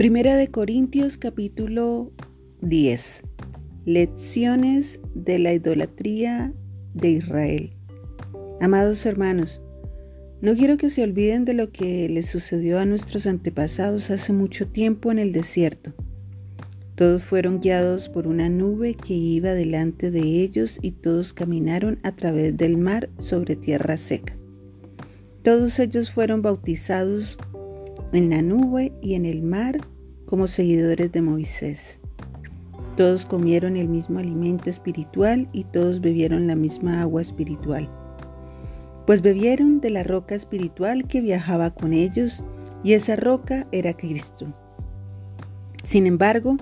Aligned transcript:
Primera 0.00 0.34
de 0.34 0.48
Corintios 0.48 1.18
capítulo 1.18 2.10
10. 2.62 3.22
Lecciones 3.84 4.98
de 5.14 5.38
la 5.38 5.52
idolatría 5.52 6.54
de 6.94 7.10
Israel. 7.10 7.74
Amados 8.62 9.04
hermanos, 9.04 9.60
no 10.40 10.54
quiero 10.54 10.78
que 10.78 10.88
se 10.88 11.02
olviden 11.02 11.44
de 11.44 11.52
lo 11.52 11.70
que 11.70 12.08
les 12.08 12.30
sucedió 12.30 12.78
a 12.78 12.86
nuestros 12.86 13.26
antepasados 13.26 14.10
hace 14.10 14.32
mucho 14.32 14.66
tiempo 14.68 15.12
en 15.12 15.18
el 15.18 15.32
desierto. 15.32 15.92
Todos 16.94 17.26
fueron 17.26 17.60
guiados 17.60 18.08
por 18.08 18.26
una 18.26 18.48
nube 18.48 18.94
que 18.94 19.12
iba 19.12 19.50
delante 19.50 20.10
de 20.10 20.20
ellos 20.20 20.78
y 20.80 20.92
todos 20.92 21.34
caminaron 21.34 21.98
a 22.04 22.12
través 22.12 22.56
del 22.56 22.78
mar 22.78 23.10
sobre 23.18 23.54
tierra 23.54 23.98
seca. 23.98 24.34
Todos 25.42 25.78
ellos 25.78 26.10
fueron 26.10 26.40
bautizados 26.40 27.36
en 28.12 28.30
la 28.30 28.42
nube 28.42 28.92
y 29.00 29.14
en 29.14 29.26
el 29.26 29.42
mar 29.42 29.78
como 30.30 30.46
seguidores 30.46 31.10
de 31.10 31.22
Moisés. 31.22 31.98
Todos 32.96 33.26
comieron 33.26 33.76
el 33.76 33.88
mismo 33.88 34.20
alimento 34.20 34.70
espiritual 34.70 35.48
y 35.52 35.64
todos 35.64 36.00
bebieron 36.00 36.46
la 36.46 36.54
misma 36.54 37.02
agua 37.02 37.20
espiritual. 37.20 37.90
Pues 39.06 39.22
bebieron 39.22 39.80
de 39.80 39.90
la 39.90 40.04
roca 40.04 40.36
espiritual 40.36 41.08
que 41.08 41.20
viajaba 41.20 41.72
con 41.72 41.92
ellos 41.92 42.44
y 42.84 42.92
esa 42.92 43.16
roca 43.16 43.66
era 43.72 43.94
Cristo. 43.94 44.46
Sin 45.82 46.06
embargo, 46.06 46.56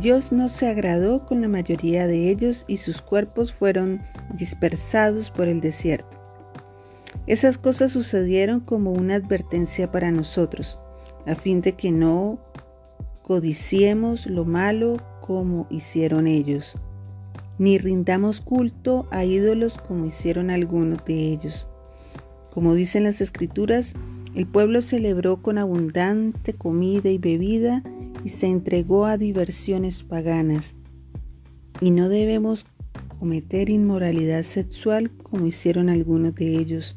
Dios 0.00 0.32
no 0.32 0.48
se 0.48 0.66
agradó 0.66 1.26
con 1.26 1.40
la 1.40 1.48
mayoría 1.48 2.08
de 2.08 2.28
ellos 2.28 2.64
y 2.66 2.78
sus 2.78 3.00
cuerpos 3.00 3.52
fueron 3.52 4.02
dispersados 4.34 5.30
por 5.30 5.46
el 5.46 5.60
desierto. 5.60 6.18
Esas 7.28 7.56
cosas 7.56 7.92
sucedieron 7.92 8.58
como 8.58 8.90
una 8.90 9.14
advertencia 9.14 9.92
para 9.92 10.10
nosotros, 10.10 10.76
a 11.24 11.36
fin 11.36 11.60
de 11.60 11.72
que 11.72 11.92
no 11.92 12.40
codiciemos 13.26 14.26
lo 14.26 14.44
malo 14.44 14.98
como 15.20 15.66
hicieron 15.68 16.28
ellos, 16.28 16.76
ni 17.58 17.78
rindamos 17.78 18.40
culto 18.40 19.08
a 19.10 19.24
ídolos 19.24 19.78
como 19.78 20.06
hicieron 20.06 20.50
algunos 20.50 21.04
de 21.04 21.32
ellos. 21.32 21.66
Como 22.54 22.74
dicen 22.74 23.02
las 23.02 23.20
escrituras, 23.20 23.94
el 24.34 24.46
pueblo 24.46 24.80
celebró 24.80 25.42
con 25.42 25.58
abundante 25.58 26.52
comida 26.52 27.10
y 27.10 27.18
bebida 27.18 27.82
y 28.24 28.28
se 28.28 28.46
entregó 28.46 29.06
a 29.06 29.18
diversiones 29.18 30.02
paganas. 30.02 30.76
Y 31.80 31.90
no 31.90 32.08
debemos 32.08 32.64
cometer 33.18 33.70
inmoralidad 33.70 34.42
sexual 34.42 35.10
como 35.10 35.46
hicieron 35.46 35.88
algunos 35.88 36.34
de 36.34 36.58
ellos 36.58 36.96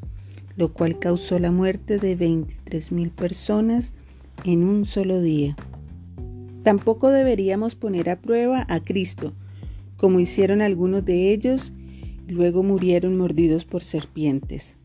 lo 0.59 0.73
cual 0.73 1.00
causó 1.00 1.39
la 1.39 1.52
muerte 1.52 2.00
de 2.00 2.17
23 2.17 2.91
mil 2.91 3.11
personas 3.11 3.94
en 4.44 4.66
un 4.66 4.83
solo 4.83 5.22
día. 5.22 5.55
Tampoco 6.70 7.09
deberíamos 7.09 7.73
poner 7.73 8.12
a 8.12 8.22
prueba 8.22 8.64
a 8.70 8.80
Cristo, 8.80 9.34
como 9.98 10.20
hicieron 10.20 10.62
algunos 10.62 11.03
de 11.03 11.34
ellos, 11.34 11.73
y 12.28 12.31
luego 12.31 12.62
murieron 12.62 13.17
mordidos 13.17 13.66
por 13.66 13.84
serpientes. 13.84 14.75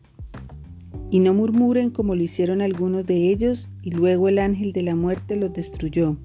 Y 1.11 1.19
no 1.19 1.35
murmuren 1.35 1.91
como 1.91 2.15
lo 2.15 2.23
hicieron 2.23 2.61
algunos 2.61 3.05
de 3.05 3.29
ellos, 3.29 3.69
y 3.83 3.91
luego 3.91 4.29
el 4.29 4.39
ángel 4.39 4.73
de 4.73 4.81
la 4.81 4.95
muerte 4.95 5.35
los 5.35 5.53
destruyó. 5.53 6.17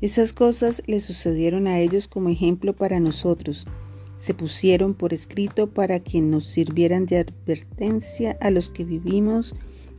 Esas 0.00 0.32
cosas 0.32 0.82
le 0.88 0.98
sucedieron 0.98 1.68
a 1.68 1.78
ellos 1.78 2.08
como 2.08 2.28
ejemplo 2.28 2.74
para 2.74 2.98
nosotros, 2.98 3.68
se 4.16 4.34
pusieron 4.34 4.94
por 4.94 5.14
escrito 5.14 5.70
para 5.70 6.00
que 6.00 6.20
nos 6.20 6.44
sirvieran 6.44 7.06
de 7.06 7.18
advertencia 7.18 8.36
a 8.40 8.50
los 8.50 8.68
que 8.68 8.82
vivimos 8.82 9.54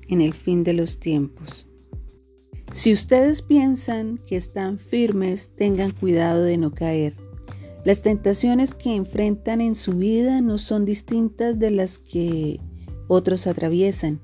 en 0.09 0.19
el 0.19 0.33
fin 0.33 0.65
de 0.65 0.73
los 0.73 0.99
tiempos. 0.99 1.68
Si 2.71 2.93
ustedes 2.93 3.41
piensan 3.41 4.19
que 4.19 4.35
están 4.35 4.77
firmes, 4.77 5.49
tengan 5.55 5.91
cuidado 5.91 6.43
de 6.43 6.57
no 6.57 6.71
caer. 6.71 7.15
Las 7.83 8.03
tentaciones 8.03 8.75
que 8.75 8.95
enfrentan 8.95 9.59
en 9.59 9.73
su 9.73 9.93
vida 9.93 10.41
no 10.41 10.57
son 10.57 10.85
distintas 10.85 11.57
de 11.57 11.71
las 11.71 11.97
que 11.97 12.59
otros 13.07 13.47
atraviesan. 13.47 14.19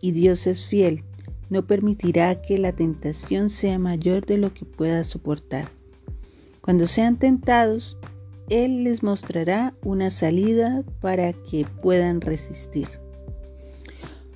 Y 0.00 0.12
Dios 0.12 0.46
es 0.46 0.66
fiel, 0.66 1.04
no 1.48 1.66
permitirá 1.66 2.42
que 2.42 2.58
la 2.58 2.72
tentación 2.72 3.48
sea 3.48 3.78
mayor 3.78 4.26
de 4.26 4.36
lo 4.36 4.52
que 4.52 4.66
pueda 4.66 5.02
soportar. 5.02 5.70
Cuando 6.60 6.86
sean 6.86 7.18
tentados, 7.18 7.96
él 8.50 8.84
les 8.84 9.02
mostrará 9.02 9.74
una 9.82 10.10
salida 10.10 10.84
para 11.00 11.32
que 11.32 11.64
puedan 11.64 12.20
resistir. 12.20 12.88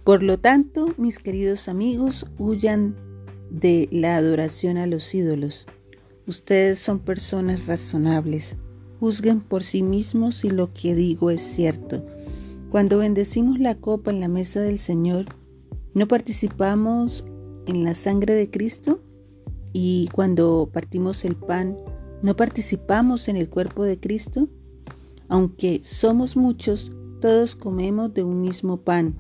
Por 0.03 0.23
lo 0.23 0.39
tanto, 0.39 0.95
mis 0.97 1.19
queridos 1.19 1.69
amigos, 1.69 2.25
huyan 2.39 3.08
de 3.51 3.89
la 3.91 4.17
adoración 4.17 4.77
a 4.77 4.87
los 4.87 5.15
ídolos. 5.15 5.67
Ustedes 6.27 6.79
son 6.79 6.99
personas 6.99 7.67
razonables. 7.67 8.57
Juzguen 9.01 9.41
por 9.41 9.63
sí 9.63 9.83
mismos 9.83 10.37
si 10.37 10.51
lo 10.51 10.73
que 10.73 10.95
digo 10.95 11.31
es 11.31 11.41
cierto. 11.41 12.05
Cuando 12.71 12.99
bendecimos 12.99 13.59
la 13.59 13.75
copa 13.75 14.11
en 14.11 14.21
la 14.21 14.29
mesa 14.29 14.61
del 14.61 14.79
Señor, 14.79 15.27
¿no 15.95 16.09
participamos 16.09 17.25
en 17.67 17.85
la 17.85 17.95
sangre 17.95 18.35
de 18.35 18.51
Cristo? 18.51 19.01
Y 19.73 20.09
cuando 20.13 20.69
partimos 20.73 21.25
el 21.25 21.37
pan, 21.37 21.77
¿No 22.21 22.35
participamos 22.35 23.29
en 23.29 23.37
el 23.37 23.49
cuerpo 23.49 23.85
de 23.85 24.01
Cristo? 24.01 24.49
Aunque 25.29 25.83
somos 25.85 26.37
muchos, 26.37 26.91
todos 27.21 27.55
comemos 27.55 28.13
de 28.13 28.25
un 28.25 28.41
mismo 28.41 28.79
pan, 28.79 29.15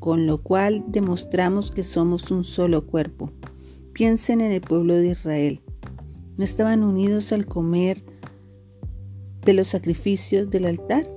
con 0.00 0.26
lo 0.26 0.42
cual 0.42 0.84
demostramos 0.88 1.70
que 1.70 1.84
somos 1.84 2.32
un 2.32 2.42
solo 2.42 2.86
cuerpo. 2.86 3.30
Piensen 3.94 4.40
en 4.42 4.52
el 4.52 4.60
pueblo 4.60 4.94
de 4.94 5.08
Israel. 5.08 5.60
¿No 6.36 6.44
estaban 6.44 6.82
unidos 6.82 7.32
al 7.32 7.46
comer 7.46 8.04
de 9.42 9.54
los 9.54 9.68
sacrificios 9.68 10.50
del 10.50 10.66
altar? 10.66 11.08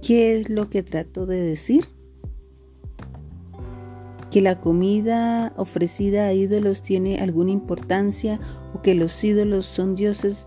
¿Qué 0.00 0.38
es 0.38 0.48
lo 0.48 0.70
que 0.70 0.82
trato 0.82 1.26
de 1.26 1.40
decir? 1.40 1.86
que 4.30 4.40
la 4.40 4.60
comida 4.60 5.52
ofrecida 5.56 6.26
a 6.26 6.32
ídolos 6.32 6.82
tiene 6.82 7.18
alguna 7.18 7.50
importancia 7.50 8.40
o 8.74 8.80
que 8.80 8.94
los 8.94 9.22
ídolos 9.24 9.66
son 9.66 9.94
dioses 9.96 10.46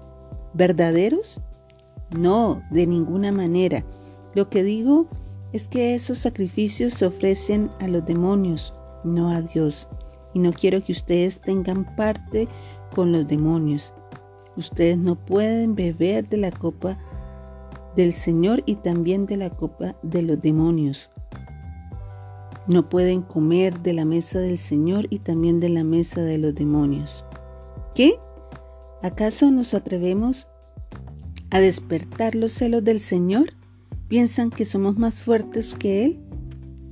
verdaderos? 0.54 1.42
No, 2.18 2.64
de 2.72 2.88
ninguna 2.88 3.32
manera. 3.32 3.84
Lo 4.36 4.50
que 4.50 4.64
digo 4.64 5.08
es 5.52 5.68
que 5.68 5.96
esos 5.96 6.20
sacrificios 6.20 6.94
se 6.94 7.06
ofrecen 7.06 7.70
a 7.80 7.88
los 7.88 8.06
demonios, 8.06 8.74
no 9.04 9.30
a 9.30 9.42
Dios. 9.42 9.88
Y 10.34 10.40
no 10.40 10.54
quiero 10.54 10.84
que 10.84 10.92
ustedes 10.92 11.40
tengan 11.42 11.96
parte 11.96 12.48
con 12.94 13.12
los 13.12 13.28
demonios. 13.28 13.94
Ustedes 14.56 14.98
no 14.98 15.16
pueden 15.16 15.76
beber 15.76 16.28
de 16.30 16.38
la 16.38 16.52
copa 16.52 16.98
del 17.96 18.14
Señor 18.14 18.64
y 18.66 18.76
también 18.76 19.26
de 19.26 19.38
la 19.38 19.50
copa 19.50 19.96
de 20.04 20.22
los 20.22 20.42
demonios. 20.42 21.10
No 22.68 22.88
pueden 22.88 23.22
comer 23.22 23.80
de 23.82 23.94
la 23.94 24.06
mesa 24.06 24.40
del 24.40 24.58
Señor 24.58 25.08
y 25.10 25.20
también 25.20 25.60
de 25.60 25.70
la 25.70 25.84
mesa 25.84 26.22
de 26.22 26.38
los 26.38 26.56
demonios. 26.56 27.26
¿Qué? 27.94 28.18
¿Acaso 29.02 29.52
nos 29.52 29.74
atrevemos 29.74 30.48
a 31.52 31.60
despertar 31.60 32.36
los 32.36 32.54
celos 32.54 32.84
del 32.84 33.00
Señor? 33.00 33.54
¿Piensan 34.08 34.50
que 34.50 34.66
somos 34.66 34.98
más 34.98 35.22
fuertes 35.22 35.76
que 35.76 36.06
Él? 36.06 36.20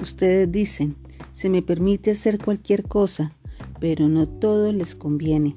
Ustedes 0.02 0.52
dicen, 0.52 0.98
se 1.34 1.50
me 1.50 1.62
permite 1.62 2.12
hacer 2.12 2.38
cualquier 2.38 2.84
cosa, 2.84 3.36
pero 3.80 4.08
no 4.08 4.28
todo 4.28 4.72
les 4.72 4.96
conviene. 4.96 5.56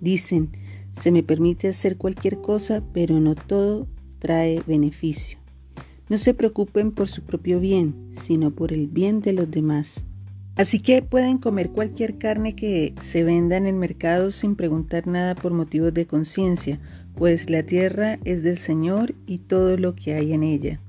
Dicen, 0.00 0.50
se 0.90 1.12
me 1.12 1.22
permite 1.22 1.68
hacer 1.68 1.96
cualquier 1.96 2.40
cosa, 2.40 2.82
pero 2.92 3.20
no 3.20 3.34
todo 3.34 3.86
trae 4.18 4.62
beneficio. 4.66 5.38
No 6.08 6.18
se 6.18 6.34
preocupen 6.34 6.92
por 6.92 7.08
su 7.08 7.22
propio 7.22 7.60
bien, 7.60 7.94
sino 8.10 8.50
por 8.50 8.72
el 8.72 8.88
bien 8.88 9.20
de 9.20 9.32
los 9.32 9.50
demás. 9.50 10.04
Así 10.56 10.80
que 10.80 11.02
pueden 11.02 11.38
comer 11.38 11.70
cualquier 11.70 12.18
carne 12.18 12.56
que 12.56 12.94
se 13.02 13.22
venda 13.22 13.56
en 13.56 13.66
el 13.66 13.76
mercado 13.76 14.32
sin 14.32 14.56
preguntar 14.56 15.06
nada 15.06 15.36
por 15.36 15.52
motivos 15.52 15.94
de 15.94 16.06
conciencia, 16.06 16.80
pues 17.14 17.48
la 17.48 17.62
tierra 17.62 18.18
es 18.24 18.42
del 18.42 18.56
Señor 18.56 19.14
y 19.26 19.38
todo 19.38 19.76
lo 19.76 19.94
que 19.94 20.14
hay 20.14 20.32
en 20.32 20.42
ella. 20.42 20.80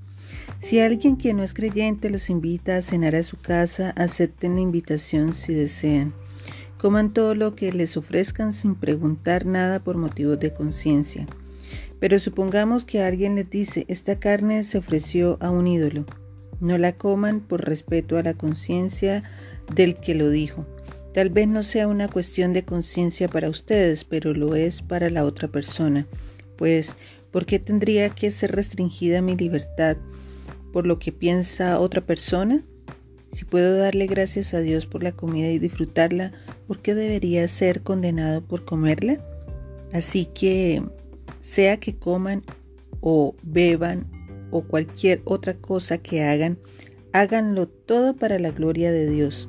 Si 0.60 0.80
alguien 0.80 1.16
que 1.16 1.34
no 1.34 1.42
es 1.42 1.54
creyente 1.54 2.10
los 2.10 2.30
invita 2.30 2.76
a 2.76 2.82
cenar 2.82 3.16
a 3.16 3.24
su 3.24 3.38
casa, 3.38 3.92
acepten 3.92 4.56
la 4.56 4.62
invitación 4.62 5.34
si 5.34 5.54
desean. 5.54 6.14
Coman 6.78 7.14
todo 7.14 7.34
lo 7.34 7.56
que 7.56 7.72
les 7.72 7.96
ofrezcan 7.96 8.52
sin 8.52 8.76
preguntar 8.76 9.46
nada 9.46 9.82
por 9.82 9.98
motivos 9.98 10.40
de 10.40 10.54
conciencia. 10.54 11.28
Pero 12.00 12.20
supongamos 12.20 12.84
que 12.84 13.02
alguien 13.02 13.36
les 13.36 13.50
dice, 13.50 13.86
esta 13.88 14.20
carne 14.20 14.64
se 14.66 14.78
ofreció 14.78 15.38
a 15.42 15.50
un 15.50 15.66
ídolo. 15.66 16.06
No 16.60 16.78
la 16.78 16.94
coman 16.94 17.40
por 17.40 17.66
respeto 17.66 18.18
a 18.18 18.24
la 18.24 18.34
conciencia 18.34 19.24
del 19.74 19.96
que 19.96 20.14
lo 20.14 20.30
dijo. 20.30 20.66
Tal 21.14 21.30
vez 21.30 21.48
no 21.48 21.64
sea 21.64 21.88
una 21.88 22.10
cuestión 22.10 22.52
de 22.54 22.64
conciencia 22.64 23.30
para 23.30 23.50
ustedes, 23.50 24.04
pero 24.04 24.34
lo 24.34 24.56
es 24.56 24.82
para 24.82 25.10
la 25.10 25.24
otra 25.24 25.48
persona. 25.48 26.06
Pues, 26.58 26.96
¿por 27.32 27.46
qué 27.46 27.60
tendría 27.60 28.10
que 28.10 28.30
ser 28.32 28.52
restringida 28.52 29.22
mi 29.22 29.38
libertad 29.38 29.98
por 30.71 30.86
lo 30.86 31.00
que 31.00 31.12
piensa 31.12 31.80
otra 31.80 32.06
persona? 32.06 32.63
Si 33.31 33.45
puedo 33.45 33.77
darle 33.77 34.07
gracias 34.07 34.54
a 34.54 34.60
Dios 34.60 34.86
por 34.86 35.04
la 35.04 35.12
comida 35.12 35.50
y 35.50 35.60
disfrutarla, 35.60 36.31
¿por 36.68 36.80
qué 36.80 36.95
debería 36.95 37.48
ser 37.48 37.81
condenado 37.81 38.42
por 38.42 38.66
comerla? 38.66 39.24
Así 39.94 40.25
que, 40.25 40.83
sea 41.39 41.77
que 41.77 41.95
coman 41.95 42.44
o 43.01 43.36
beban 43.44 44.07
o 44.51 44.63
cualquier 44.63 45.21
otra 45.25 45.56
cosa 45.56 46.00
que 46.00 46.24
hagan, 46.24 46.57
háganlo 47.13 47.68
todo 47.68 48.16
para 48.16 48.39
la 48.39 48.51
gloria 48.51 48.92
de 48.92 49.10
Dios. 49.10 49.48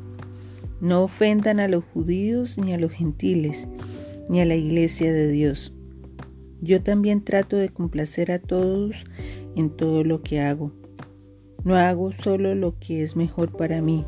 No 0.81 1.03
ofendan 1.03 1.61
a 1.61 1.69
los 1.69 1.85
judíos 1.85 2.59
ni 2.59 2.73
a 2.73 2.79
los 2.79 2.93
gentiles, 2.93 3.69
ni 4.29 4.41
a 4.41 4.45
la 4.45 4.57
iglesia 4.57 5.13
de 5.13 5.29
Dios. 5.29 5.73
Yo 6.63 6.83
también 6.83 7.23
trato 7.23 7.57
de 7.57 7.71
complacer 7.71 8.31
a 8.31 8.39
todos 8.39 9.05
en 9.57 9.71
todo 9.71 10.05
lo 10.05 10.23
que 10.23 10.41
hago. 10.41 10.73
No 11.65 11.77
hago 11.77 12.13
solo 12.13 12.55
lo 12.55 12.79
que 12.79 13.03
es 13.03 13.17
mejor 13.17 13.57
para 13.57 13.83
mí, 13.83 14.07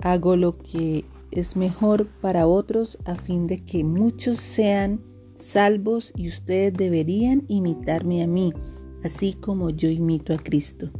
hago 0.00 0.36
lo 0.36 0.56
que 0.58 1.04
es 1.30 1.56
mejor 1.56 2.06
para 2.20 2.46
otros 2.46 2.98
a 3.04 3.14
fin 3.14 3.46
de 3.46 3.64
que 3.64 3.84
muchos 3.84 4.38
sean 4.38 5.00
salvos 5.34 6.12
y 6.16 6.28
ustedes 6.28 6.72
deberían 6.72 7.44
imitarme 7.48 8.22
a 8.22 8.26
mí, 8.26 8.52
así 9.04 9.34
como 9.34 9.70
yo 9.70 9.90
imito 9.90 10.32
a 10.32 10.38
Cristo. 10.38 10.90